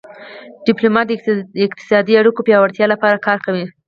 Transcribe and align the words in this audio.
ډیپلومات 0.65 1.05
د 1.09 1.13
اقتصادي 1.67 2.13
اړیکو 2.17 2.45
پیاوړتیا 2.47 2.85
لپاره 2.93 3.23
کار 3.27 3.37
کوي 3.45 3.65